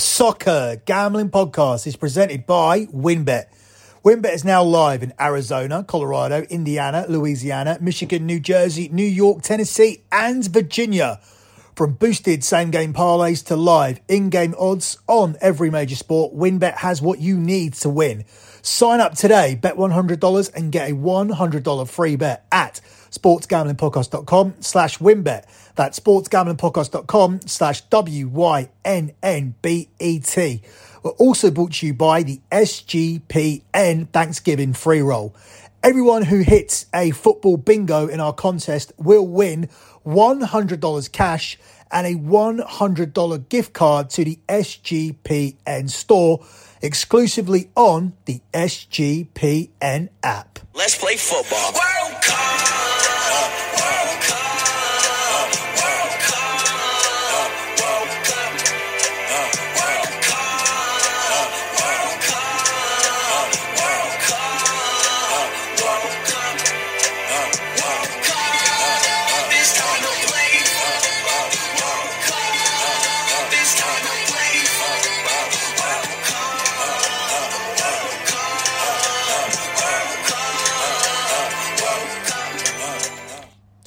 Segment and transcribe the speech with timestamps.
[0.00, 3.44] Soccer Gambling Podcast is presented by WynnBET.
[4.02, 10.02] WynnBET is now live in Arizona, Colorado, Indiana, Louisiana, Michigan, New Jersey, New York, Tennessee,
[10.10, 11.20] and Virginia.
[11.76, 16.78] From boosted same game parlays to live in game odds on every major sport, WynnBET
[16.78, 18.24] has what you need to win.
[18.62, 22.80] Sign up today, bet $100 and get a $100 free bet at
[23.10, 25.44] sportsgamblingpodcast.com slash wynnbet.
[25.74, 28.72] That's sportsgamblingpodcast.com slash W-Y-N-N-B-E-T.
[31.02, 35.34] We're also brought to you by the SGPN Thanksgiving free roll.
[35.82, 39.70] Everyone who hits a football bingo in our contest will win
[40.04, 41.58] $100 cash
[41.90, 46.44] and a $100 gift card to the SGPN store
[46.82, 50.58] exclusively on the SGPN app.
[50.74, 51.72] Let's play football.
[51.72, 52.49] World Cup.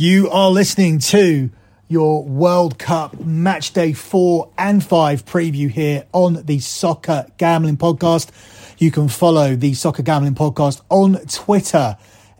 [0.03, 1.49] You are listening to
[1.87, 8.29] your World Cup match day four and five preview here on the Soccer Gambling Podcast.
[8.77, 11.95] You can follow the Soccer Gambling Podcast on Twitter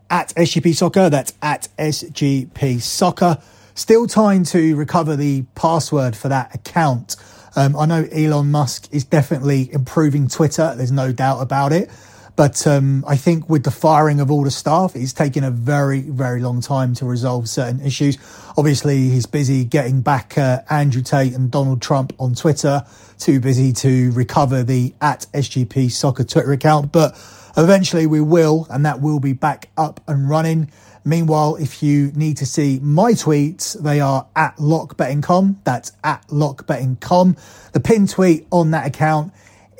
[0.09, 1.09] at SGP Soccer.
[1.09, 3.42] That's at SGP Soccer.
[3.75, 7.16] Still trying to recover the password for that account.
[7.55, 10.73] Um, I know Elon Musk is definitely improving Twitter.
[10.75, 11.89] There's no doubt about it.
[12.36, 16.02] But um, I think with the firing of all the staff, it's taken a very,
[16.02, 18.17] very long time to resolve certain issues.
[18.58, 22.86] Obviously, he's busy getting back uh, Andrew Tate and Donald Trump on Twitter,
[23.20, 26.92] too busy to recover the at SGP soccer Twitter account.
[26.92, 27.14] But
[27.56, 30.72] eventually we will, and that will be back up and running.
[31.06, 35.58] Meanwhile, if you need to see my tweets, they are at lockbettingcom.
[35.66, 37.72] That's at lockbettingcom.
[37.73, 39.33] The pin tweet on that account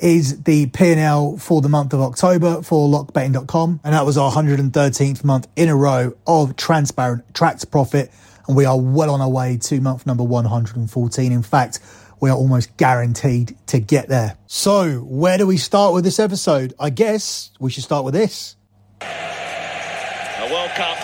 [0.04, 3.80] is the P&L for the month of October for lockbetting.com.
[3.82, 8.12] And that was our 113th month in a row of transparent tracked profit.
[8.46, 11.32] And we are well on our way to month number 114.
[11.32, 11.80] In fact,
[12.20, 14.36] we are almost guaranteed to get there.
[14.46, 16.74] So where do we start with this episode?
[16.78, 18.56] I guess we should start with this.
[19.00, 20.98] A World Cup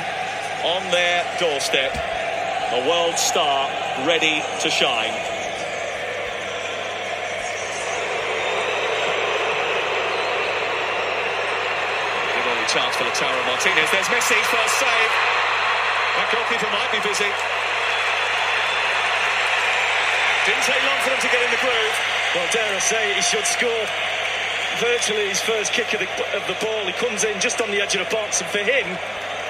[0.62, 1.96] on their doorstep.
[2.72, 3.66] A world star
[4.06, 5.39] ready to shine.
[12.70, 13.90] Chance for Lautaro Martinez.
[13.90, 15.10] There's Messi's first save.
[16.14, 17.26] That goalkeeper might be busy.
[20.46, 21.96] Didn't take long for them to get in the groove.
[22.30, 23.84] Well, dare I say, he should score.
[24.78, 26.86] Virtually his first kick of the, of the ball.
[26.86, 28.86] He comes in just on the edge of the box, and for him,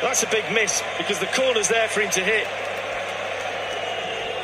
[0.00, 2.48] that's a big miss because the corner's there for him to hit.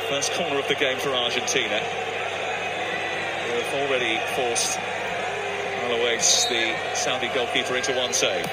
[0.05, 1.81] First corner of the game for Argentina.
[1.81, 4.77] They've already forced
[5.87, 8.43] Al Owais, the Saudi goalkeeper, into one save.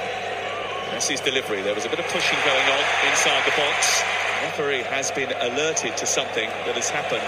[0.94, 1.62] Messi's delivery.
[1.62, 4.06] There was a bit of pushing going on inside the box.
[4.38, 7.26] The referee has been alerted to something that has happened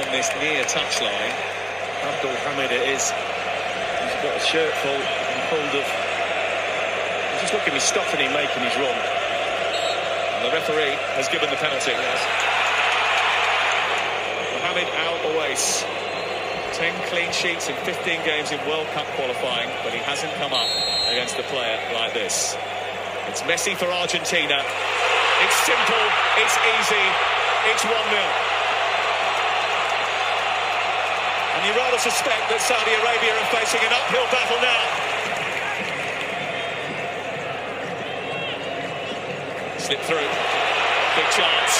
[0.00, 1.36] on this near touchline.
[2.00, 3.12] Abdul Hamid it is.
[3.12, 5.84] He's got a shirt full and pulled of.
[7.44, 8.96] Just look at stopping him making his run.
[8.96, 11.92] And the referee has given the penalty.
[14.64, 15.84] Mohamed Al Owais.
[16.72, 20.68] 10 clean sheets in 15 games in World Cup qualifying, but he hasn't come up
[21.12, 22.56] against a player like this.
[23.28, 24.64] It's Messi for Argentina.
[25.44, 26.04] It's simple,
[26.40, 27.06] it's easy,
[27.70, 28.52] it's 1 0.
[31.62, 34.82] And you rather suspect that Saudi Arabia are facing an uphill battle now.
[39.78, 40.30] Slip through.
[41.14, 41.74] Big chance.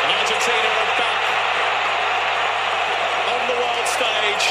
[0.00, 1.22] And Argentina are back
[3.28, 4.46] on the world stage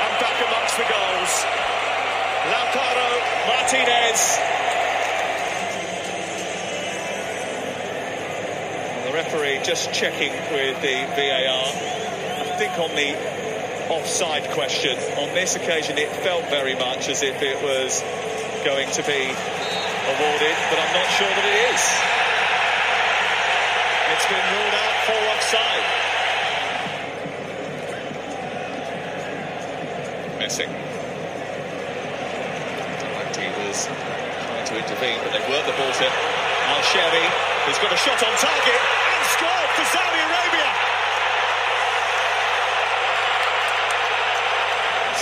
[0.00, 1.32] and back amongst the goals.
[2.48, 3.12] Lautaro
[3.72, 4.36] Martinez.
[9.06, 11.72] The referee just checking with the VAR.
[12.42, 13.16] I think on the
[13.90, 18.02] offside question, on this occasion it felt very much as if it was
[18.62, 21.82] going to be awarded, but I'm not sure that it is.
[24.12, 25.84] It's been ruled out for offside.
[30.38, 30.91] Missing.
[33.72, 37.24] Was trying to intervene, but they've worked the ball to Al Shehri,
[37.64, 40.68] who's got a shot on target and scored for Saudi Arabia.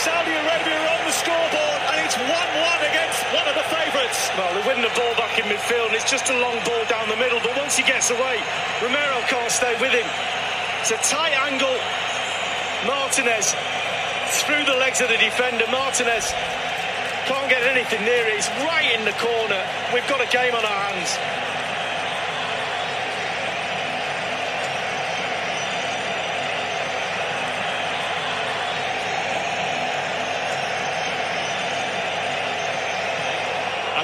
[0.03, 4.19] Saudi Arabia on the scoreboard, and it's 1 1 against one of the favourites.
[4.35, 7.07] Well, they're winning the ball back in midfield, and it's just a long ball down
[7.07, 7.39] the middle.
[7.47, 8.43] But once he gets away,
[8.83, 10.11] Romero can't stay with him.
[10.83, 11.79] It's a tight angle.
[12.83, 13.55] Martinez
[14.43, 15.71] through the legs of the defender.
[15.71, 16.35] Martinez
[17.27, 18.35] can't get anything near it.
[18.37, 19.65] He's right in the corner.
[19.93, 21.19] We've got a game on our hands.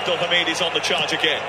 [0.06, 1.42] Abdul Hamid is on the charge again.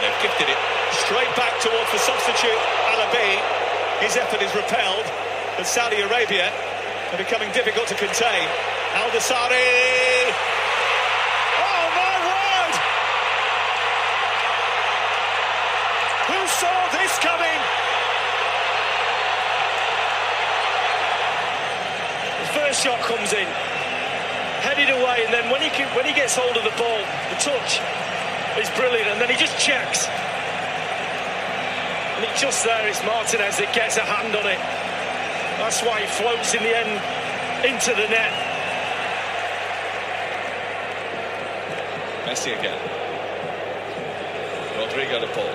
[0.00, 0.58] They've gifted it
[1.06, 3.36] straight back towards the substitute, Alabi.
[4.00, 5.06] His effort is repelled,
[5.56, 6.50] but Saudi Arabia
[7.12, 8.48] are becoming difficult to contain.
[8.94, 10.32] Al Dawsari.
[11.60, 12.74] Oh my word!
[16.28, 17.60] Who saw this coming?
[22.40, 23.46] The first shot comes in,
[24.62, 27.38] headed away, and then when he can, when he gets hold of the ball, the
[27.42, 27.82] touch
[28.58, 30.06] is brilliant, and then he just checks.
[32.16, 34.62] And it's just there, it's Martinez that gets a hand on it.
[35.58, 36.94] That's why he floats in the end
[37.66, 38.32] into the net.
[42.26, 42.78] Messi again.
[44.78, 45.50] Rodrigo de Paul.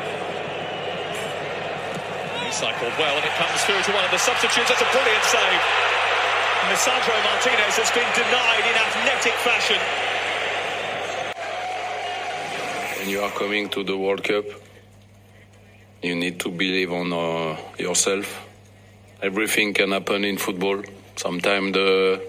[2.43, 4.69] He cycled well and it comes through to one of the substitutes.
[4.69, 5.61] That's a brilliant save.
[6.59, 9.80] And Martinez has been denied in athletic fashion.
[13.00, 14.45] When you are coming to the World Cup,
[16.01, 18.45] you need to believe on uh, yourself.
[19.21, 20.81] Everything can happen in football.
[21.15, 22.21] Sometimes the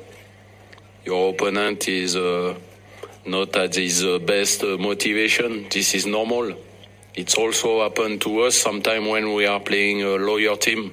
[1.04, 2.54] your opponent is uh,
[3.26, 5.66] not at his uh, best uh, motivation.
[5.70, 6.54] This is normal.
[7.14, 10.92] It's also happened to us sometimes when we are playing a lower team.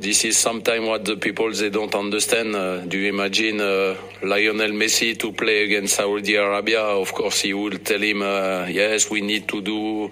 [0.00, 2.56] This is sometimes what the people they don't understand.
[2.56, 6.80] Uh, do you imagine uh, Lionel Messi to play against Saudi Arabia?
[6.80, 10.10] Of course, he will tell him, uh, "Yes, we need to do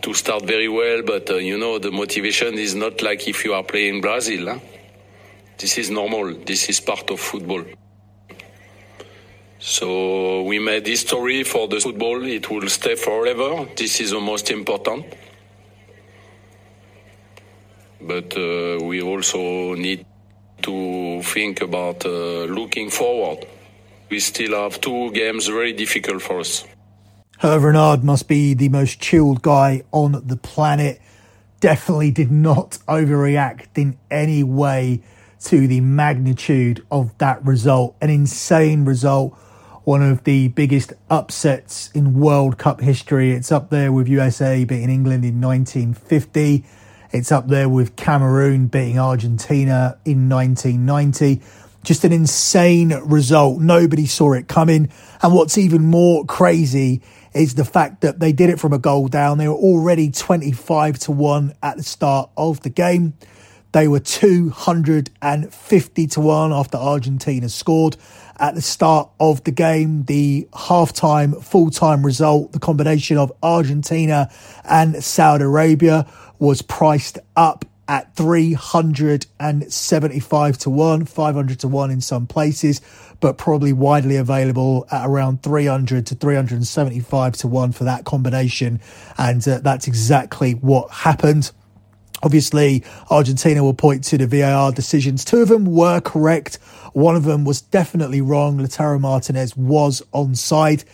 [0.00, 3.54] to start very well." But uh, you know, the motivation is not like if you
[3.54, 4.48] are playing Brazil.
[4.48, 4.58] Huh?
[5.56, 6.34] This is normal.
[6.44, 7.62] This is part of football.
[9.60, 12.24] So we made history for the football.
[12.26, 13.68] It will stay forever.
[13.76, 15.06] This is the most important.
[18.00, 20.06] But uh, we also need
[20.62, 23.46] to think about uh, looking forward.
[24.10, 26.64] We still have two games very difficult for us.
[27.40, 31.00] Hervé Renard must be the most chilled guy on the planet.
[31.60, 35.02] Definitely did not overreact in any way
[35.44, 37.96] to the magnitude of that result.
[38.00, 39.34] An insane result.
[39.84, 43.32] One of the biggest upsets in World Cup history.
[43.32, 46.64] It's up there with USA beating England in 1950.
[47.10, 51.40] It's up there with Cameroon beating Argentina in 1990.
[51.82, 53.62] Just an insane result.
[53.62, 54.90] Nobody saw it coming.
[55.22, 57.00] And what's even more crazy
[57.32, 59.38] is the fact that they did it from a goal down.
[59.38, 63.14] They were already 25 to 1 at the start of the game.
[63.72, 67.96] They were 250 to 1 after Argentina scored
[68.38, 70.04] at the start of the game.
[70.04, 74.30] The halftime, full time result, the combination of Argentina
[74.64, 76.06] and Saudi Arabia
[76.38, 82.82] was priced up at 375 to 1, 500 to 1 in some places,
[83.20, 88.80] but probably widely available at around 300 to 375 to 1 for that combination.
[89.16, 91.50] And uh, that's exactly what happened.
[92.22, 95.24] Obviously, Argentina will point to the VAR decisions.
[95.24, 96.56] Two of them were correct.
[96.92, 98.58] One of them was definitely wrong.
[98.58, 100.84] Lautaro Martinez was onside.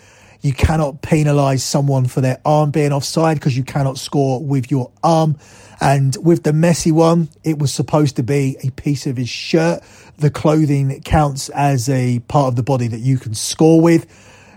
[0.45, 4.91] You cannot penalise someone for their arm being offside because you cannot score with your
[5.03, 5.39] arm.
[5.81, 9.81] And with the Messi one, it was supposed to be a piece of his shirt.
[10.19, 14.05] The clothing counts as a part of the body that you can score with.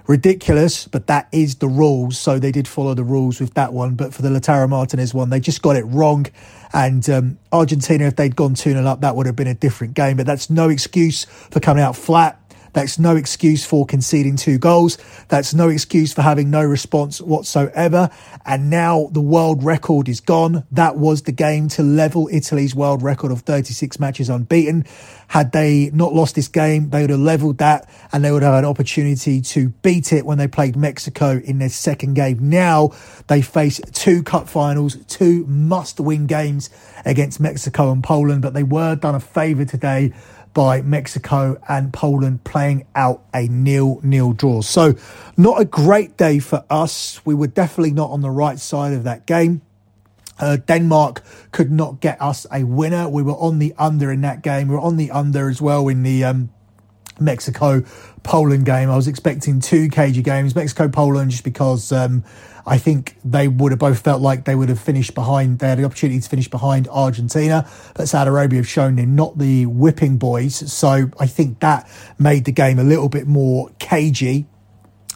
[0.06, 2.18] Ridiculous, but that is the rules.
[2.18, 3.94] So they did follow the rules with that one.
[3.94, 6.26] But for the Lautaro Martinez one, they just got it wrong.
[6.74, 9.94] And um, Argentina, if they'd gone 2 0 up, that would have been a different
[9.94, 10.18] game.
[10.18, 12.38] But that's no excuse for coming out flat.
[12.72, 14.98] That's no excuse for conceding two goals.
[15.28, 18.10] That's no excuse for having no response whatsoever.
[18.44, 20.64] And now the world record is gone.
[20.72, 24.84] That was the game to level Italy's world record of 36 matches unbeaten.
[25.28, 28.54] Had they not lost this game, they would have leveled that and they would have
[28.54, 32.48] an opportunity to beat it when they played Mexico in their second game.
[32.48, 32.92] Now
[33.26, 36.70] they face two cup finals, two must win games
[37.04, 40.12] against Mexico and Poland, but they were done a favour today
[40.54, 44.60] by Mexico and Poland playing out a nil nil draw.
[44.62, 44.94] So,
[45.36, 47.20] not a great day for us.
[47.24, 49.62] We were definitely not on the right side of that game.
[50.40, 53.08] Uh, Denmark could not get us a winner.
[53.08, 54.68] We were on the under in that game.
[54.68, 56.50] We were on the under as well in the um,
[57.20, 57.82] Mexico
[58.22, 58.90] Poland game.
[58.90, 62.24] I was expecting two cagey games, Mexico Poland, just because um,
[62.66, 65.58] I think they would have both felt like they would have finished behind.
[65.58, 69.38] They had the opportunity to finish behind Argentina, but Saudi Arabia have shown they're not
[69.38, 70.70] the whipping boys.
[70.70, 74.46] So I think that made the game a little bit more cagey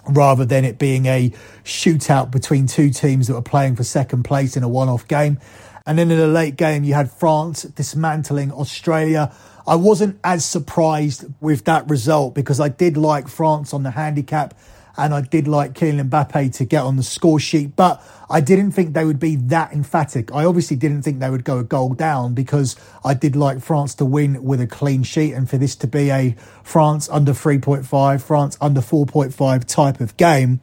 [0.09, 1.31] rather than it being a
[1.65, 5.39] shootout between two teams that were playing for second place in a one off game.
[5.85, 9.35] And then in the late game, you had France dismantling Australia.
[9.67, 14.55] I wasn't as surprised with that result because I did like France on the handicap
[14.97, 18.73] and I did like Kylian Mbappe to get on the score sheet, but I didn't
[18.73, 20.33] think they would be that emphatic.
[20.35, 23.95] I obviously didn't think they would go a goal down because I did like France
[23.97, 28.23] to win with a clean sheet and for this to be a France under 3.5,
[28.23, 30.61] France under 4.5 type of game.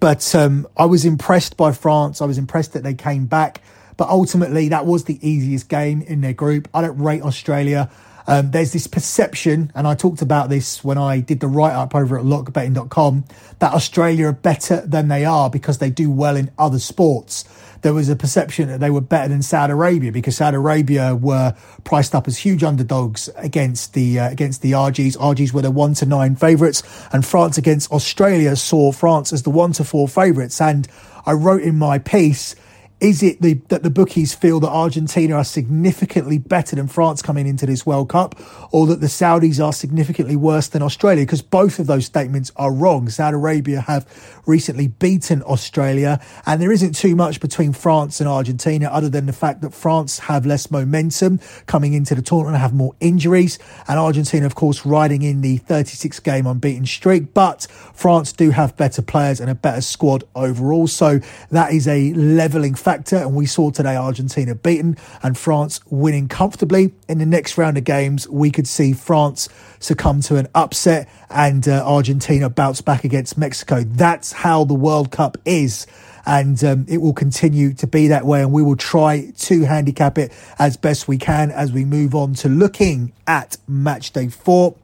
[0.00, 2.20] But um, I was impressed by France.
[2.20, 3.62] I was impressed that they came back.
[3.96, 6.68] But ultimately, that was the easiest game in their group.
[6.74, 7.90] I don't rate Australia.
[8.26, 11.94] Um, there's this perception, and I talked about this when I did the write up
[11.94, 13.24] over at lockbetting.com,
[13.60, 17.44] that Australia are better than they are because they do well in other sports.
[17.82, 21.54] There was a perception that they were better than Saudi Arabia because Saudi Arabia were
[21.84, 25.16] priced up as huge underdogs against the uh, against the RGs.
[25.16, 29.50] RGs were the one to nine favourites, and France against Australia saw France as the
[29.50, 30.60] one to four favourites.
[30.60, 30.88] And
[31.24, 32.56] I wrote in my piece
[32.98, 37.46] is it the, that the bookies feel that Argentina are significantly better than France coming
[37.46, 38.34] into this World Cup,
[38.72, 41.22] or that the Saudis are significantly worse than Australia?
[41.22, 43.10] Because both of those statements are wrong.
[43.10, 44.06] Saudi Arabia have
[44.46, 49.32] recently beaten Australia, and there isn't too much between France and Argentina other than the
[49.32, 54.46] fact that France have less momentum coming into the tournament, have more injuries, and Argentina,
[54.46, 57.34] of course, riding in the 36 game unbeaten streak.
[57.34, 62.14] But France do have better players and a better squad overall, so that is a
[62.14, 63.16] leveling factor.
[63.16, 66.94] And we saw today Argentina beaten and France winning comfortably.
[67.08, 69.48] In the next round of games, we could see France
[69.80, 73.82] succumb to an upset and uh, Argentina bounce back against Mexico.
[73.82, 75.88] That's how the World Cup is.
[76.26, 78.40] And um, it will continue to be that way.
[78.40, 82.34] And we will try to handicap it as best we can as we move on
[82.34, 84.76] to looking at match day four.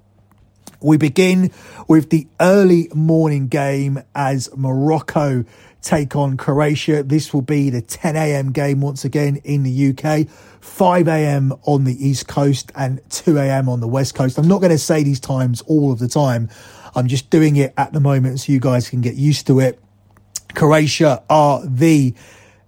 [0.80, 1.52] We begin
[1.86, 5.44] with the early morning game as Morocco
[5.82, 7.02] take on Croatia.
[7.02, 8.52] This will be the 10 a.m.
[8.52, 10.28] game once again in the UK,
[10.60, 11.52] 5 a.m.
[11.64, 13.68] on the East Coast and 2 a.m.
[13.68, 14.38] on the West Coast.
[14.38, 16.48] I'm not going to say these times all of the time.
[16.94, 19.80] I'm just doing it at the moment so you guys can get used to it.
[20.54, 22.14] Croatia are the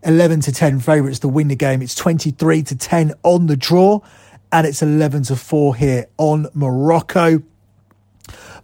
[0.02, 1.82] 11 to 10 favourites to win the game.
[1.82, 4.00] It's 23 to 10 on the draw
[4.52, 7.42] and it's 11 to 4 here on Morocco.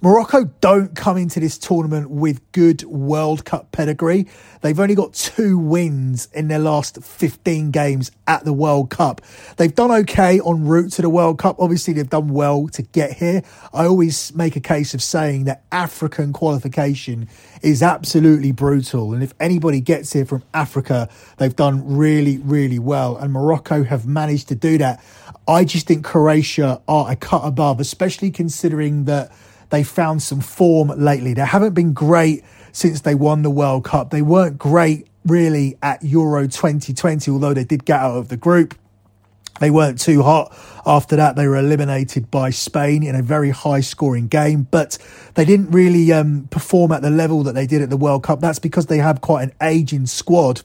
[0.03, 4.27] Morocco don't come into this tournament with good World Cup pedigree.
[4.63, 9.21] They've only got two wins in their last 15 games at the World Cup.
[9.59, 11.57] They've done okay en route to the World Cup.
[11.59, 13.43] Obviously, they've done well to get here.
[13.75, 17.29] I always make a case of saying that African qualification
[17.63, 19.13] is absolutely brutal.
[19.13, 23.17] And if anybody gets here from Africa, they've done really, really well.
[23.19, 25.05] And Morocco have managed to do that.
[25.47, 29.31] I just think Croatia are a cut above, especially considering that
[29.71, 31.35] they found some form lately.
[31.35, 34.11] They haven't been great since they won the World Cup.
[34.11, 38.75] They weren't great really at Euro 2020, although they did get out of the group.
[39.61, 40.57] They weren't too hot.
[40.87, 44.97] After that, they were eliminated by Spain in a very high scoring game, but
[45.35, 48.41] they didn't really um, perform at the level that they did at the World Cup.
[48.41, 50.63] That's because they have quite an aging squad.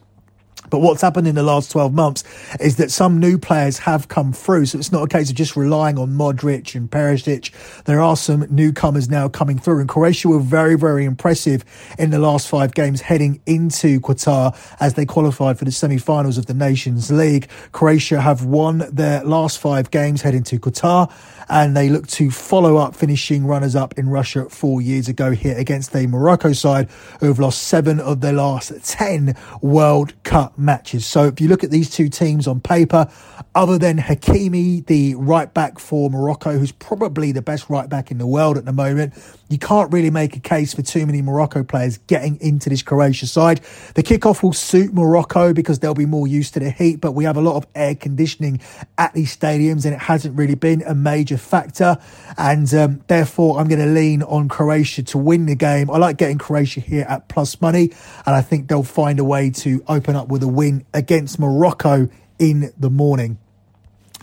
[0.75, 2.25] But what's happened in the last 12 months
[2.59, 4.65] is that some new players have come through.
[4.65, 7.51] So it's not a case of just relying on Modric and Perisic.
[7.85, 11.63] There are some newcomers now coming through and Croatia were very, very impressive
[11.97, 16.47] in the last five games heading into Qatar as they qualified for the semi-finals of
[16.47, 17.47] the Nations League.
[17.71, 21.09] Croatia have won their last five games heading to Qatar
[21.47, 25.57] and they look to follow up finishing runners up in Russia four years ago here
[25.57, 26.89] against the Morocco side
[27.21, 31.05] who have lost seven of their last 10 World Cup matches.
[31.05, 33.07] So if you look at these two teams on paper,
[33.53, 38.17] other than Hakimi, the right back for Morocco, who's probably the best right back in
[38.17, 39.13] the world at the moment,
[39.49, 43.27] you can't really make a case for too many Morocco players getting into this Croatia
[43.27, 43.61] side.
[43.93, 47.25] The kickoff will suit Morocco because they'll be more used to the heat, but we
[47.25, 48.59] have a lot of air conditioning
[48.97, 51.97] at these stadiums and it hasn't really been a major factor.
[52.37, 55.91] And um, therefore, I'm going to lean on Croatia to win the game.
[55.91, 57.91] I like getting Croatia here at plus money,
[58.25, 62.09] and I think they'll find a way to open up with a win against Morocco
[62.39, 63.37] in the morning.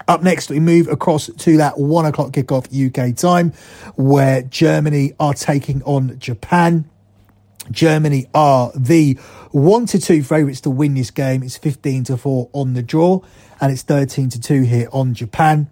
[0.09, 3.53] Up next, we move across to that one o'clock kickoff UK time
[3.97, 6.89] where Germany are taking on Japan.
[7.71, 9.15] Germany are the
[9.53, 11.43] one to two favourites to win this game.
[11.43, 13.21] It's 15 to 4 on the draw
[13.61, 15.71] and it's 13 to 2 here on Japan.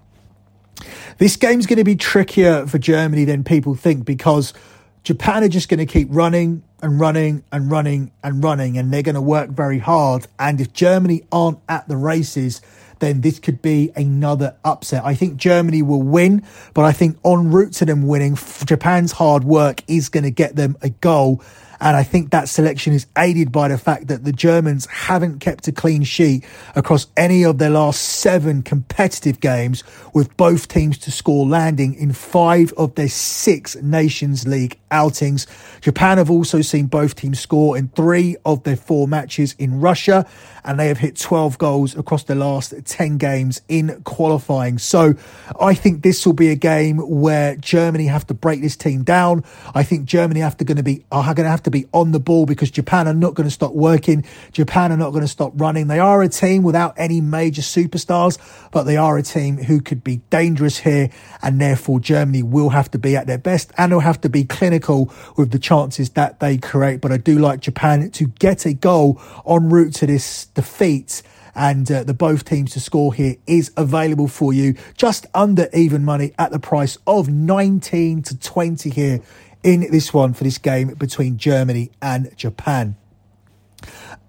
[1.19, 4.55] This game's going to be trickier for Germany than people think because
[5.03, 9.03] Japan are just going to keep running and running and running and running, and they're
[9.03, 10.27] going to work very hard.
[10.39, 12.61] And if Germany aren't at the races,
[13.01, 15.05] then this could be another upset.
[15.05, 19.45] I think Germany will win, but I think en route to them winning, Japan's hard
[19.45, 21.43] work is going to get them a goal.
[21.81, 25.67] And I think that selection is aided by the fact that the Germans haven't kept
[25.69, 26.45] a clean sheet
[26.75, 29.83] across any of their last seven competitive games,
[30.13, 35.47] with both teams to score landing in five of their six Nations League outings.
[35.81, 40.27] Japan have also seen both teams score in three of their four matches in Russia,
[40.65, 44.79] and they have hit 12 goals across the last 10 games in qualifying.
[44.79, 45.15] So
[45.59, 49.45] I think this will be a game where Germany have to break this team down.
[49.75, 52.13] I think Germany have to going to be are going to have to be on
[52.13, 54.25] the ball because Japan are not going to stop working.
[54.53, 55.87] Japan are not going to stop running.
[55.87, 58.39] They are a team without any major superstars,
[58.71, 61.11] but they are a team who could be dangerous here,
[61.43, 64.45] and therefore Germany will have to be at their best and will have to be
[64.45, 67.01] clinical with the chances that they create.
[67.01, 71.23] But I do like Japan to get a goal en route to this defeat
[71.55, 76.05] and uh, the both teams to score here is available for you just under even
[76.05, 79.21] money at the price of 19 to 20 here
[79.63, 82.97] in this one for this game between Germany and Japan.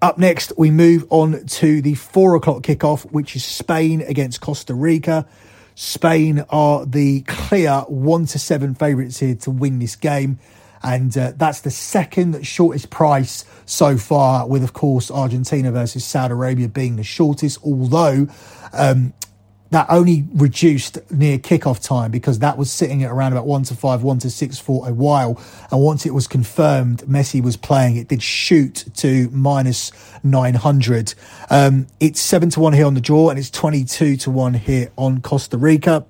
[0.00, 4.74] Up next, we move on to the four o'clock kickoff, which is Spain against Costa
[4.74, 5.26] Rica.
[5.74, 10.38] Spain are the clear one to seven favourites here to win this game.
[10.82, 16.32] And uh, that's the second shortest price so far, with, of course, Argentina versus Saudi
[16.32, 17.60] Arabia being the shortest.
[17.62, 18.26] Although
[18.72, 19.12] um,
[19.72, 23.74] that only reduced near kickoff time because that was sitting at around about one to
[23.74, 25.40] five, one to six for a while.
[25.70, 29.90] And once it was confirmed Messi was playing, it did shoot to minus
[30.22, 31.14] 900.
[31.48, 34.92] Um, it's seven to one here on the draw and it's 22 to one here
[34.98, 36.04] on Costa Rica.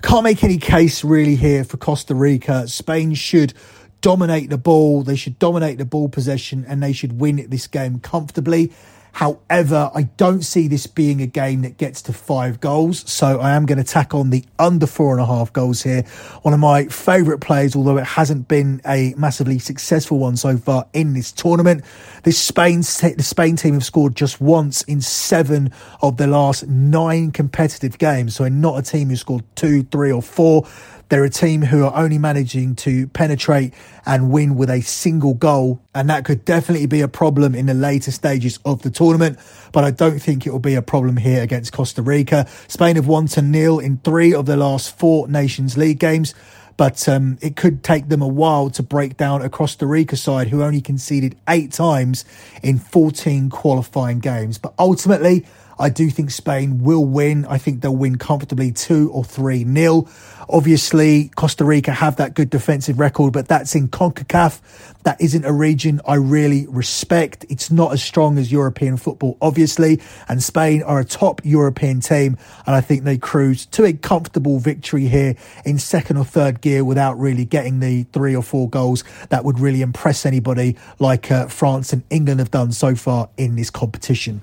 [0.00, 2.66] Can't make any case really here for Costa Rica.
[2.68, 3.52] Spain should
[4.00, 5.02] dominate the ball.
[5.02, 8.72] They should dominate the ball possession and they should win this game comfortably.
[9.12, 13.10] However, I don't see this being a game that gets to five goals.
[13.10, 16.02] So I am going to tack on the under four and a half goals here.
[16.42, 20.86] One of my favourite players, although it hasn't been a massively successful one so far
[20.92, 21.84] in this tournament.
[22.22, 27.30] This Spain, the Spain team have scored just once in seven of their last nine
[27.30, 28.36] competitive games.
[28.36, 30.66] So not a team who scored two, three or four.
[31.10, 33.74] They're a team who are only managing to penetrate
[34.06, 35.82] and win with a single goal.
[35.92, 39.36] And that could definitely be a problem in the later stages of the tournament.
[39.72, 42.46] But I don't think it will be a problem here against Costa Rica.
[42.68, 46.32] Spain have won to nil in three of their last four Nations League games.
[46.76, 50.46] But um, it could take them a while to break down a Costa Rica side
[50.48, 52.24] who only conceded eight times
[52.62, 54.58] in 14 qualifying games.
[54.58, 55.44] But ultimately,
[55.80, 57.46] I do think Spain will win.
[57.46, 60.08] I think they'll win comfortably two or three nil.
[60.46, 64.60] Obviously, Costa Rica have that good defensive record, but that's in CONCACAF.
[65.04, 67.46] That isn't a region I really respect.
[67.48, 70.00] It's not as strong as European football, obviously.
[70.28, 72.36] And Spain are a top European team.
[72.66, 76.84] And I think they cruise to a comfortable victory here in second or third gear
[76.84, 81.46] without really getting the three or four goals that would really impress anybody like uh,
[81.46, 84.42] France and England have done so far in this competition.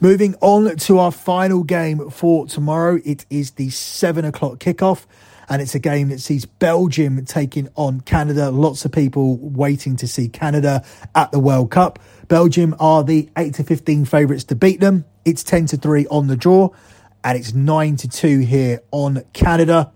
[0.00, 5.06] Moving on to our final game for tomorrow, it is the seven o'clock kickoff.
[5.50, 8.50] And it's a game that sees Belgium taking on Canada.
[8.50, 11.98] Lots of people waiting to see Canada at the World Cup.
[12.28, 15.06] Belgium are the 8 to 15 favourites to beat them.
[15.24, 16.68] It's 10 to 3 on the draw,
[17.24, 19.90] and it's 9 to 2 here on Canada.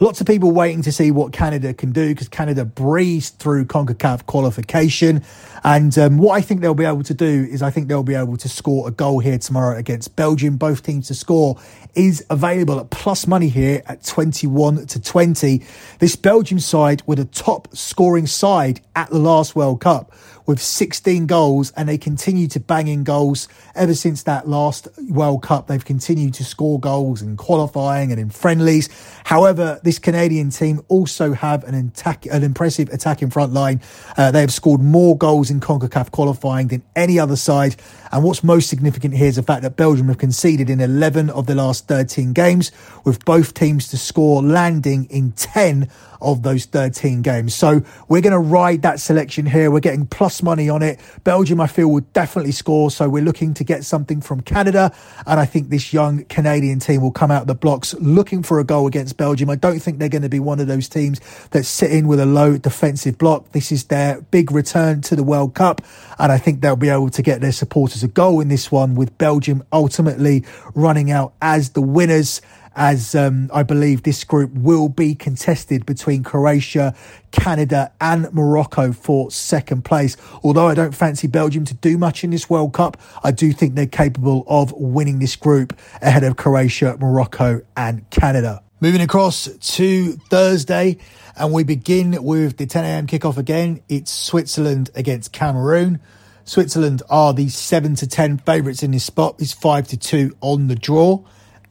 [0.00, 4.26] Lots of people waiting to see what Canada can do because Canada breezed through CONCACAF
[4.26, 5.24] qualification.
[5.64, 8.14] And um, what I think they'll be able to do is I think they'll be
[8.14, 10.56] able to score a goal here tomorrow against Belgium.
[10.56, 11.58] Both teams to score
[11.94, 15.62] is available at plus money here at 21 to 20.
[15.98, 20.12] This Belgium side were the top scoring side at the last World Cup
[20.48, 25.42] with 16 goals and they continue to bang in goals ever since that last World
[25.42, 25.66] Cup.
[25.66, 28.88] They've continued to score goals in qualifying and in friendlies.
[29.24, 33.82] However, this Canadian team also have an, attack, an impressive attacking front line.
[34.16, 37.76] Uh, they have scored more goals in CONCACAF qualifying than any other side.
[38.12, 41.46] And what's most significant here is the fact that Belgium have conceded in 11 of
[41.46, 42.72] the last 13 games,
[43.04, 45.88] with both teams to score landing in 10
[46.20, 47.54] of those 13 games.
[47.54, 49.70] So we're going to ride that selection here.
[49.70, 50.98] We're getting plus money on it.
[51.24, 52.90] Belgium, I feel, will definitely score.
[52.90, 54.92] So we're looking to get something from Canada.
[55.26, 58.60] And I think this young Canadian team will come out of the blocks looking for
[58.60, 59.50] a goal against Belgium.
[59.50, 62.20] I don't think they're going to be one of those teams that sit in with
[62.20, 63.52] a low defensive block.
[63.52, 65.82] This is their big return to the World Cup.
[66.18, 68.94] And I think they'll be able to get their supporters a goal in this one
[68.94, 72.40] with Belgium ultimately running out as the winners
[72.78, 76.94] as um, I believe this group will be contested between Croatia,
[77.32, 80.16] Canada, and Morocco for second place.
[80.44, 83.74] Although I don't fancy Belgium to do much in this World Cup, I do think
[83.74, 88.62] they're capable of winning this group ahead of Croatia, Morocco, and Canada.
[88.80, 90.98] Moving across to Thursday,
[91.36, 93.06] and we begin with the 10 a.m.
[93.08, 93.82] kickoff again.
[93.88, 95.98] It's Switzerland against Cameroon.
[96.44, 99.34] Switzerland are the 7 to 10 favourites in this spot.
[99.40, 101.24] It's 5 to 2 on the draw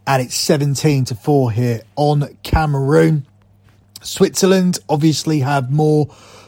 [0.08, 3.28] and it's 17 to 4 here on Cameroon.
[4.02, 6.08] Switzerland obviously have more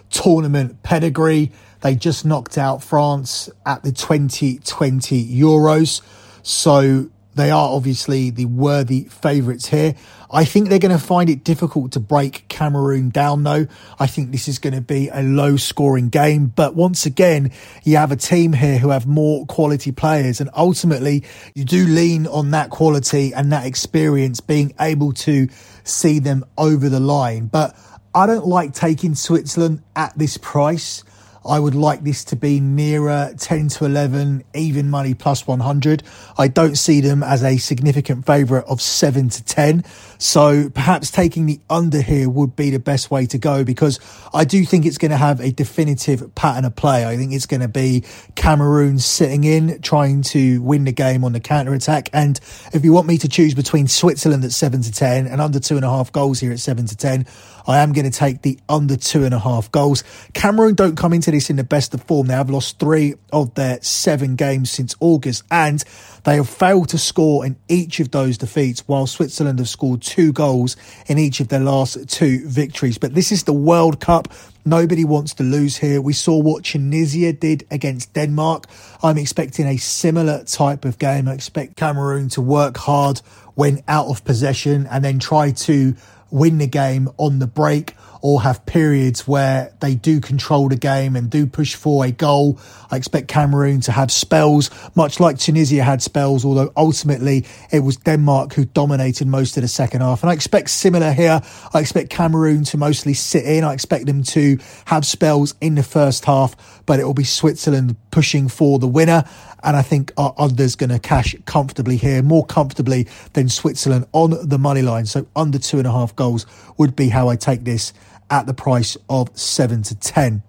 [0.09, 1.51] tournament pedigree.
[1.81, 6.01] They just knocked out France at the 2020 Euros.
[6.41, 9.95] So they are obviously the worthy favourites here.
[10.31, 13.65] I think they're going to find it difficult to break Cameroon down, though.
[13.97, 16.47] I think this is going to be a low scoring game.
[16.47, 17.51] But once again,
[17.83, 20.39] you have a team here who have more quality players.
[20.39, 21.23] And ultimately,
[21.55, 25.47] you do lean on that quality and that experience being able to
[25.83, 27.47] see them over the line.
[27.47, 27.75] But
[28.13, 31.03] I don't like taking Switzerland at this price.
[31.45, 36.03] I would like this to be nearer 10 to 11, even money plus 100.
[36.37, 39.83] I don't see them as a significant favourite of 7 to 10.
[40.19, 43.99] So perhaps taking the under here would be the best way to go because
[44.33, 47.05] I do think it's going to have a definitive pattern of play.
[47.05, 48.03] I think it's going to be
[48.35, 52.09] Cameroon sitting in, trying to win the game on the counter attack.
[52.11, 52.37] And
[52.73, 55.77] if you want me to choose between Switzerland at 7 to 10 and under two
[55.77, 57.25] and a half goals here at 7 to 10,
[57.69, 60.03] I am going to take the under two and a half goals.
[60.33, 62.27] Cameroon don't come into this in the best of form.
[62.27, 65.83] They have lost three of their seven games since August, and
[66.23, 70.31] they have failed to score in each of those defeats, while Switzerland have scored two
[70.31, 70.75] goals
[71.07, 72.97] in each of their last two victories.
[72.97, 74.31] But this is the World Cup.
[74.65, 76.01] Nobody wants to lose here.
[76.01, 78.65] We saw what Tunisia did against Denmark.
[79.01, 81.27] I'm expecting a similar type of game.
[81.27, 83.19] I expect Cameroon to work hard
[83.55, 85.95] when out of possession and then try to
[86.31, 91.15] win the game on the break or have periods where they do control the game
[91.15, 92.59] and do push for a goal.
[92.91, 97.97] I expect Cameroon to have spells, much like Tunisia had spells, although ultimately it was
[97.97, 100.23] Denmark who dominated most of the second half.
[100.23, 101.41] And I expect similar here.
[101.73, 103.63] I expect Cameroon to mostly sit in.
[103.63, 107.95] I expect them to have spells in the first half, but it will be Switzerland
[108.11, 109.23] pushing for the winner.
[109.63, 114.47] And I think our under's going to cash comfortably here, more comfortably than Switzerland on
[114.47, 115.05] the money line.
[115.05, 116.45] So under two and a half goals
[116.77, 117.93] would be how I take this
[118.29, 120.43] at the price of seven to 10.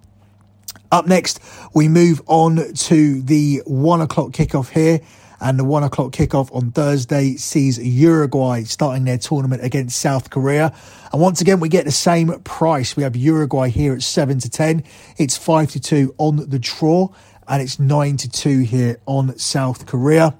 [0.92, 1.40] Up next,
[1.74, 5.00] we move on to the one o'clock kickoff here.
[5.42, 10.74] And the one o'clock kickoff on Thursday sees Uruguay starting their tournament against South Korea.
[11.12, 12.94] And once again, we get the same price.
[12.94, 14.84] We have Uruguay here at 7 to 10.
[15.16, 17.08] It's 5 to 2 on the draw
[17.48, 20.34] and it's 9 to 2 here on South Korea.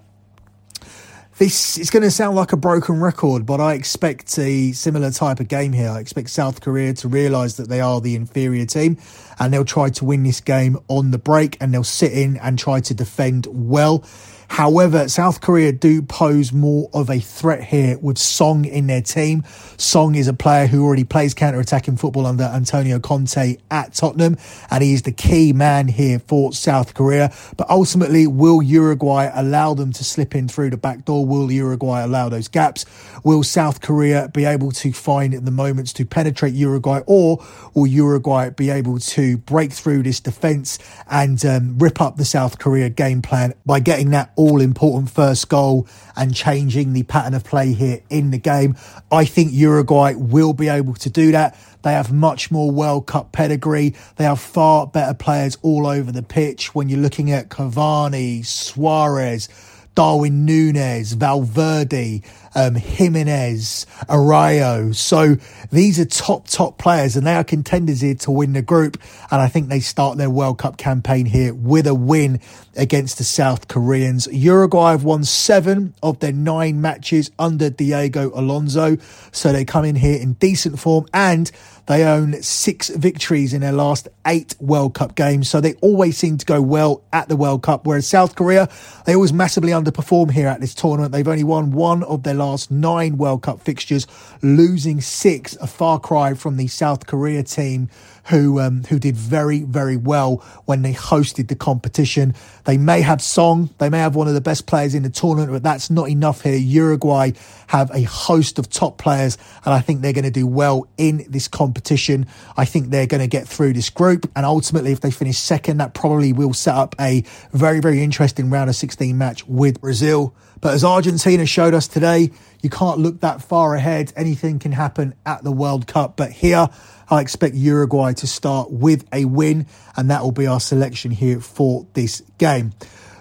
[1.41, 5.41] This is going to sound like a broken record, but I expect a similar type
[5.41, 5.89] of game here.
[5.89, 8.99] I expect South Korea to realise that they are the inferior team
[9.39, 12.59] and they'll try to win this game on the break and they'll sit in and
[12.59, 14.05] try to defend well.
[14.51, 19.45] However, South Korea do pose more of a threat here with Son in their team.
[19.77, 24.37] Son is a player who already plays counter-attacking football under Antonio Conte at Tottenham,
[24.69, 27.33] and he is the key man here for South Korea.
[27.57, 31.25] But ultimately, will Uruguay allow them to slip in through the back door?
[31.25, 32.85] Will Uruguay allow those gaps?
[33.23, 38.51] Will South Korea be able to find the moments to penetrate Uruguay, or will Uruguay
[38.51, 43.23] be able to break through this defence and um, rip up the South Korea game
[43.23, 48.01] plan by getting that all important first goal and changing the pattern of play here
[48.09, 48.75] in the game.
[49.13, 51.59] I think Uruguay will be able to do that.
[51.83, 53.95] They have much more World Cup pedigree.
[54.17, 56.75] They have far better players all over the pitch.
[56.75, 59.51] When you're looking at Cavani, Suarez,
[59.95, 62.23] Darwin Nunez, Valverde,
[62.55, 64.93] um, Giménez, Araujo.
[64.93, 65.37] So
[65.71, 68.99] these are top, top players and they are contenders here to win the group.
[69.31, 72.41] And I think they start their World Cup campaign here with a win
[72.77, 74.27] against the South Koreans.
[74.33, 78.97] Uruguay have won seven of their nine matches under Diego Alonso.
[79.33, 81.51] So they come in here in decent form and
[81.87, 85.51] they own six victories in their last eight World Cup games.
[85.51, 87.85] So they always seem to go well at the World Cup.
[87.85, 88.69] Whereas South Korea,
[89.07, 91.11] they always massively underperform here at this tournament.
[91.13, 94.07] They've only won one of their last nine World Cup fixtures,
[94.43, 97.89] losing six, a far cry from the South Korea team
[98.31, 102.35] who um, who did very very well when they hosted the competition.
[102.65, 105.53] They may have Son, they may have one of the best players in the tournament,
[105.53, 106.57] but that's not enough here.
[106.57, 107.33] Uruguay
[107.69, 111.25] have a host of top players, and I think they're going to do well in
[111.29, 112.27] this competition.
[112.57, 115.79] I think they're going to get through this group, and ultimately, if they finish second,
[115.79, 120.35] that probably will set up a very very interesting round of 16 match with Brazil.
[120.61, 122.31] But as Argentina showed us today,
[122.63, 124.13] you can't look that far ahead.
[124.17, 126.17] Anything can happen at the World Cup.
[126.17, 126.69] But here,
[127.09, 131.41] I expect Uruguay to start with a win, and that will be our selection here
[131.41, 132.73] for this game.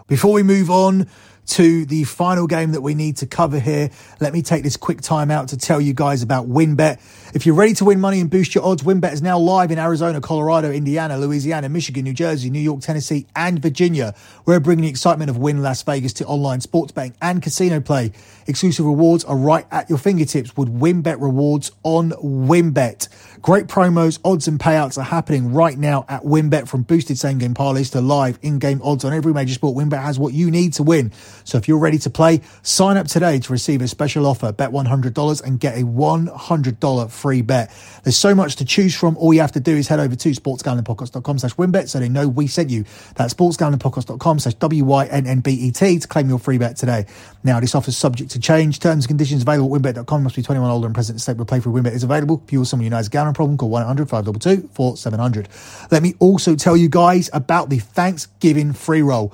[0.07, 1.07] Before we move on,
[1.49, 5.01] to the final game that we need to cover here, let me take this quick
[5.01, 6.99] time out to tell you guys about WynnBET.
[7.31, 9.77] If you're ready to win money and boost your odds, WynnBET is now live in
[9.77, 14.15] Arizona, Colorado, Indiana, Louisiana, Michigan, New Jersey, New York, Tennessee, and Virginia.
[14.47, 18.13] We're bringing the excitement of Wynn Las Vegas to online sports betting and casino play.
[18.47, 23.07] Exclusive rewards are right at your fingertips with WynnBET rewards on WynnBET.
[23.43, 27.53] Great promos, odds, and payouts are happening right now at WynnBET from boosted same game
[27.53, 29.77] parlays to live in game odds on every major sport.
[29.77, 31.11] WynnBET has what you need to win.
[31.43, 34.51] So if you're ready to play, sign up today to receive a special offer.
[34.51, 37.71] Bet $100 and get a $100 free bet.
[38.03, 39.17] There's so much to choose from.
[39.17, 42.27] All you have to do is head over to sportsgamblingpodcast.com slash wynnbet so they know
[42.27, 42.85] we sent you.
[43.15, 47.05] That's sportsgamblingpodcast.com slash W-Y-N-N-B-E-T to claim your free bet today.
[47.43, 48.79] Now, this offer is subject to change.
[48.79, 50.23] Terms and conditions available at wynnbet.com.
[50.23, 52.41] Must be 21 older and present in state where play for WynnBET is available.
[52.45, 55.91] If you or someone you know has a gambling problem, call 1-800-522-4700.
[55.91, 59.33] Let me also tell you guys about the Thanksgiving free roll.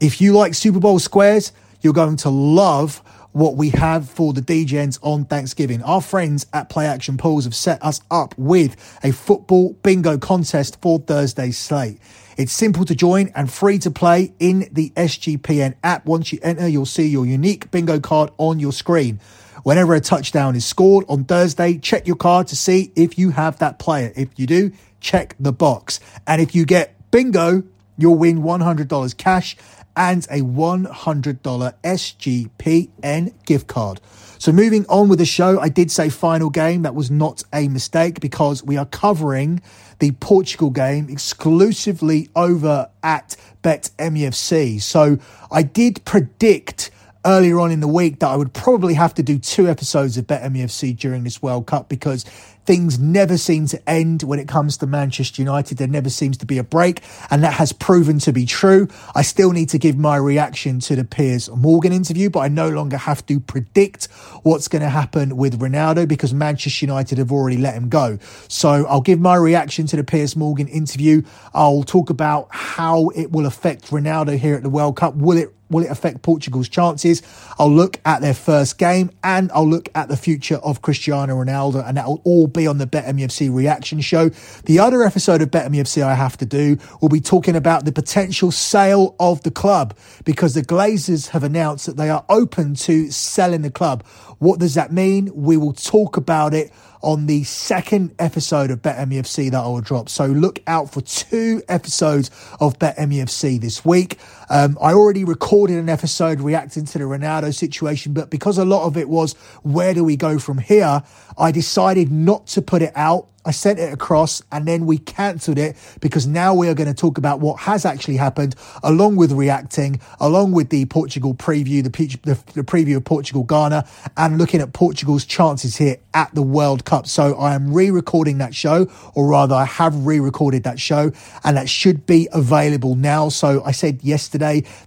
[0.00, 3.02] If you like Super Bowl squares, you're going to love
[3.34, 5.82] what we have for the DJs on Thanksgiving.
[5.82, 10.80] Our friends at Play Action Pools have set us up with a football bingo contest
[10.80, 11.98] for Thursday's slate.
[12.36, 16.06] It's simple to join and free to play in the SGPN app.
[16.06, 19.18] Once you enter, you'll see your unique bingo card on your screen.
[19.64, 23.58] Whenever a touchdown is scored on Thursday, check your card to see if you have
[23.58, 24.12] that player.
[24.14, 24.70] If you do,
[25.00, 25.98] check the box.
[26.24, 27.64] And if you get bingo,
[27.98, 29.56] you'll win $100 cash
[29.96, 34.00] and a $100 SGPN gift card.
[34.38, 36.82] So moving on with the show, I did say final game.
[36.82, 39.62] That was not a mistake because we are covering
[40.00, 44.82] the Portugal game exclusively over at Bet MUFC.
[44.82, 45.18] So
[45.50, 46.90] I did predict
[47.24, 50.26] earlier on in the week that I would probably have to do two episodes of
[50.26, 52.24] Bet MUFC during this World Cup because
[52.64, 55.78] things never seem to end when it comes to Manchester United.
[55.78, 58.88] There never seems to be a break, and that has proven to be true.
[59.14, 62.68] I still need to give my reaction to the Piers Morgan interview, but I no
[62.68, 64.06] longer have to predict
[64.42, 68.18] what's going to happen with Ronaldo because Manchester United have already let him go.
[68.48, 71.22] So I'll give my reaction to the Piers Morgan interview.
[71.52, 75.14] I'll talk about how it will affect Ronaldo here at the World Cup.
[75.16, 77.22] Will it will it affect Portugal's chances?
[77.58, 81.86] I'll look at their first game and I'll look at the future of Cristiano Ronaldo,
[81.86, 84.30] and that will all be on the BetMUFC reaction show.
[84.64, 88.50] The other episode of BetMUFC I have to do will be talking about the potential
[88.50, 93.62] sale of the club because the Glazers have announced that they are open to selling
[93.62, 94.04] the club.
[94.38, 95.30] What does that mean?
[95.34, 100.08] We will talk about it on the second episode of BetMUFC that I will drop.
[100.08, 104.18] So look out for two episodes of BetMUFC this week.
[104.48, 108.86] Um, I already recorded an episode reacting to the Ronaldo situation, but because a lot
[108.86, 111.02] of it was where do we go from here,
[111.38, 115.58] I decided not to put it out I sent it across and then we cancelled
[115.58, 119.32] it because now we are going to talk about what has actually happened along with
[119.32, 121.90] reacting, along with the Portugal preview, the,
[122.22, 126.86] the, the preview of Portugal Ghana and looking at Portugal's chances here at the World
[126.86, 127.06] Cup.
[127.06, 131.68] So I am re-recording that show or rather I have re-recorded that show and that
[131.68, 133.28] should be available now.
[133.28, 134.33] So I said yesterday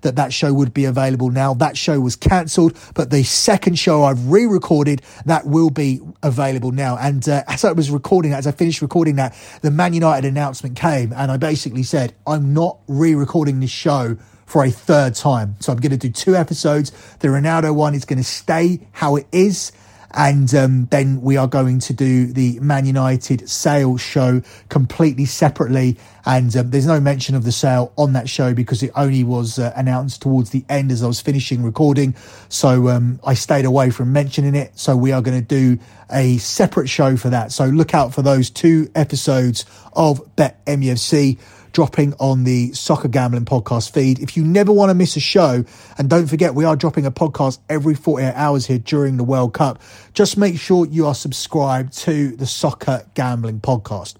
[0.02, 1.54] that that show would be available now.
[1.54, 6.98] That show was cancelled, but the second show I've re-recorded that will be available now.
[6.98, 10.28] And uh, as I was recording that, as I finished recording that, the Man United
[10.28, 15.14] announcement came, and I basically said, I'm not re recording this show for a third
[15.14, 15.56] time.
[15.60, 16.92] So I'm going to do two episodes.
[17.20, 19.72] The Ronaldo one is going to stay how it is.
[20.12, 25.98] And um, then we are going to do the Man United sales show completely separately.
[26.26, 29.60] And um, there's no mention of the sale on that show because it only was
[29.60, 32.16] uh, announced towards the end as I was finishing recording.
[32.50, 34.78] So um, I stayed away from mentioning it.
[34.78, 37.52] So we are going to do a separate show for that.
[37.52, 41.38] So look out for those two episodes of Bet MUFC
[41.78, 44.18] dropping on the Soccer Gambling Podcast feed.
[44.18, 45.64] If you never want to miss a show,
[46.00, 49.54] and don't forget, we are dropping a podcast every 48 hours here during the World
[49.54, 49.80] Cup,
[50.16, 54.16] just make sure you are subscribed to the Soccer Gambling Podcast.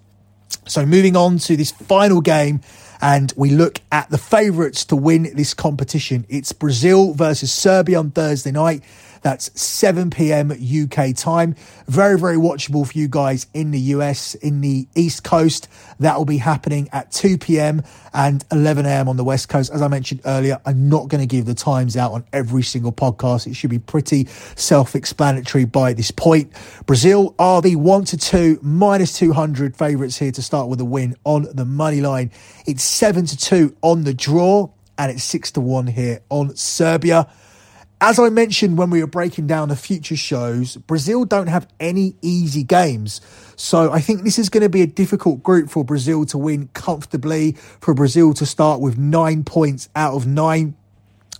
[0.68, 2.60] So, moving on to this final game,
[3.00, 6.26] and we look at the favourites to win this competition.
[6.28, 8.84] It's Brazil versus Serbia on Thursday night.
[9.22, 10.50] That's 7 p.m.
[10.52, 11.54] UK time.
[11.86, 15.68] Very, very watchable for you guys in the US, in the East Coast.
[16.00, 17.82] That will be happening at 2 p.m.
[18.12, 19.08] and 11 a.m.
[19.08, 19.72] on the West Coast.
[19.72, 22.92] As I mentioned earlier, I'm not going to give the times out on every single
[22.92, 23.46] podcast.
[23.46, 24.26] It should be pretty
[24.56, 26.52] self explanatory by this point.
[26.86, 31.16] Brazil are the 1 to 2 minus 200 favourites here to start with a win
[31.24, 32.30] on the money line.
[32.66, 37.28] It's 7 to 2 on the draw and it's 6 to 1 here on Serbia.
[38.00, 42.14] As I mentioned when we were breaking down the future shows, Brazil don't have any
[42.22, 43.20] easy games.
[43.56, 46.68] So I think this is going to be a difficult group for Brazil to win
[46.74, 50.76] comfortably, for Brazil to start with nine points out of nine.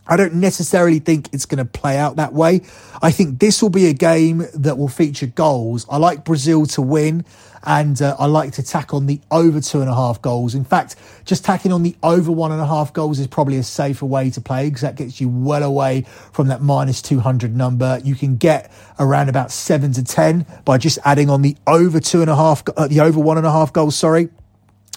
[0.09, 2.63] I don't necessarily think it's going to play out that way.
[3.03, 5.87] I think this will be a game that will feature goals.
[5.91, 7.25] I like Brazil to win
[7.65, 10.55] and uh, I like to tack on the over two and a half goals.
[10.55, 13.63] In fact, just tacking on the over one and a half goals is probably a
[13.63, 18.01] safer way to play because that gets you well away from that minus 200 number.
[18.03, 22.23] You can get around about seven to 10 by just adding on the over two
[22.23, 24.31] and a half, uh, the over one and a half goals, sorry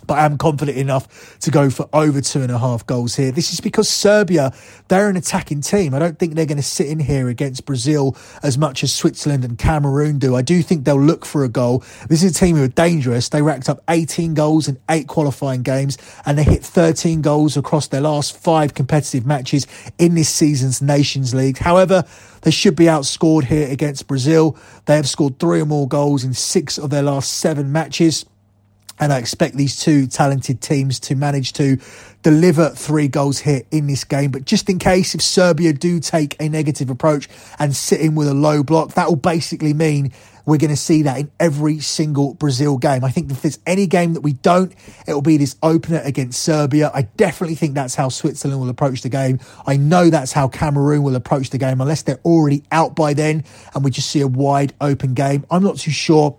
[0.08, 3.32] but I'm confident enough to go for over two and a half goals here.
[3.32, 4.54] This is because Serbia,
[4.88, 5.94] they're an attacking team.
[5.94, 9.46] I don't think they're going to sit in here against Brazil as much as Switzerland
[9.46, 10.36] and Cameroon do.
[10.36, 11.84] I do think they'll look for a goal.
[12.10, 13.30] This is a team who are dangerous.
[13.30, 17.88] They racked up 18 goals in eight qualifying games and they hit 13 goals across
[17.88, 21.58] their last five competitive matches in this season's Nations League.
[21.58, 22.04] However,
[22.42, 24.58] they should be outscored here against Brazil.
[24.86, 28.26] They have scored three or more goals in six of their last seven matches.
[29.02, 31.78] And I expect these two talented teams to manage to
[32.24, 34.32] deliver three goals here in this game.
[34.32, 37.28] But just in case, if Serbia do take a negative approach
[37.60, 40.14] and sit in with a low block, that will basically mean
[40.46, 43.04] we're going to see that in every single Brazil game.
[43.04, 44.74] I think if there's any game that we don't,
[45.08, 46.92] it will be this opener against Serbia.
[46.94, 49.40] I definitely think that's how Switzerland will approach the game.
[49.66, 53.44] I know that's how Cameroon will approach the game, unless they're already out by then
[53.74, 55.46] and we just see a wide open game.
[55.50, 56.38] I'm not too sure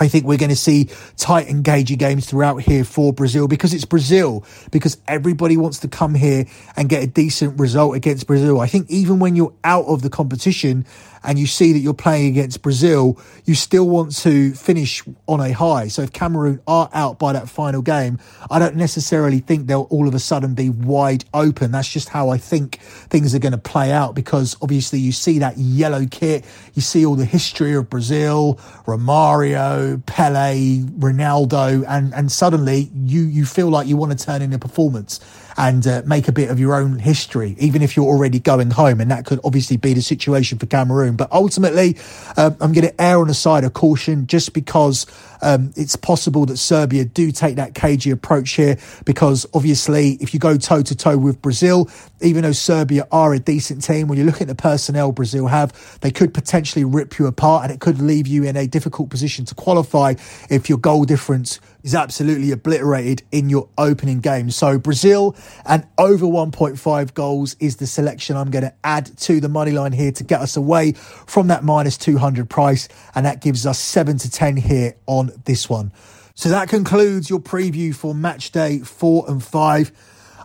[0.00, 3.84] I think we're going to see tight, engaging games throughout here for Brazil because it's
[3.84, 8.60] Brazil, because everybody wants to come here and get a decent result against Brazil.
[8.60, 10.86] I think even when you're out of the competition
[11.22, 15.52] and you see that you're playing against Brazil, you still want to finish on a
[15.52, 15.88] high.
[15.88, 18.18] So if Cameroon are out by that final game,
[18.50, 21.72] I don't necessarily think they'll all of a sudden be wide open.
[21.72, 25.38] That's just how I think things are going to play out because obviously you see
[25.40, 28.54] that yellow kit, you see all the history of Brazil,
[28.86, 34.52] Romario, Pele, Ronaldo, and, and suddenly you, you feel like you want to turn in
[34.52, 35.20] a performance
[35.60, 38.98] and uh, make a bit of your own history, even if you're already going home.
[38.98, 41.16] And that could obviously be the situation for Cameroon.
[41.16, 41.98] But ultimately,
[42.38, 45.04] um, I'm going to err on the side of caution just because
[45.42, 50.40] um, it's possible that Serbia do take that cagey approach here because obviously, if you
[50.40, 51.88] go toe to toe with Brazil,
[52.20, 55.98] even though Serbia are a decent team, when you look at the personnel Brazil have,
[56.00, 59.44] they could potentially rip you apart and it could leave you in a difficult position
[59.46, 60.14] to qualify
[60.48, 64.50] if your goal difference is absolutely obliterated in your opening game.
[64.50, 69.48] So Brazil and over 1.5 goals is the selection I'm going to add to the
[69.48, 72.88] money line here to get us away from that minus 200 price.
[73.14, 75.92] And that gives us 7 to 10 here on this one.
[76.34, 79.92] So that concludes your preview for match day four and five.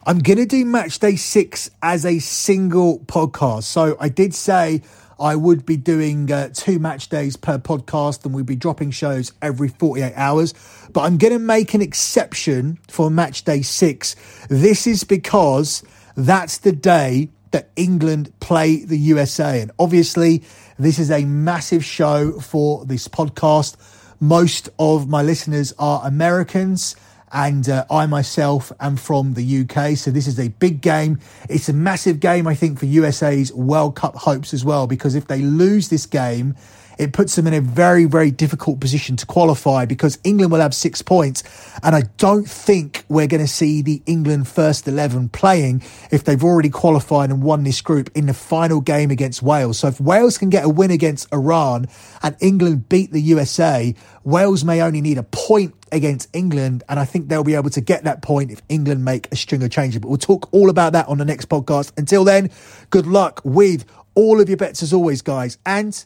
[0.05, 3.63] I'm going to do match day six as a single podcast.
[3.63, 4.81] So I did say
[5.19, 9.31] I would be doing uh, two match days per podcast and we'd be dropping shows
[9.41, 10.53] every 48 hours.
[10.91, 14.15] But I'm going to make an exception for match day six.
[14.49, 15.83] This is because
[16.15, 19.61] that's the day that England play the USA.
[19.61, 20.43] And obviously,
[20.77, 23.77] this is a massive show for this podcast.
[24.25, 26.95] Most of my listeners are Americans
[27.31, 29.95] and uh, I myself am from the UK.
[29.95, 31.19] So this is a big game.
[31.47, 35.27] It's a massive game, I think, for USA's World Cup hopes as well, because if
[35.27, 36.55] they lose this game,
[36.97, 40.73] it puts them in a very, very difficult position to qualify because England will have
[40.73, 41.43] six points.
[41.83, 46.43] And I don't think we're going to see the England first 11 playing if they've
[46.43, 49.79] already qualified and won this group in the final game against Wales.
[49.79, 51.87] So if Wales can get a win against Iran
[52.23, 56.83] and England beat the USA, Wales may only need a point against England.
[56.89, 59.63] And I think they'll be able to get that point if England make a string
[59.63, 59.99] of changes.
[59.99, 61.91] But we'll talk all about that on the next podcast.
[61.97, 62.49] Until then,
[62.89, 65.57] good luck with all of your bets as always, guys.
[65.65, 66.05] And